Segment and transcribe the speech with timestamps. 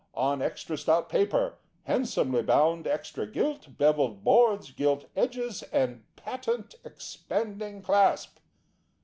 [0.15, 7.83] On extra stout paper, handsomely bound, extra gilt, bevelled boards, gilt edges, and patent expanding
[7.83, 8.39] clasp.